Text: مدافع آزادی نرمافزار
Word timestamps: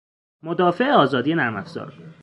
مدافع 0.43 0.89
آزادی 0.91 1.35
نرمافزار 1.35 1.93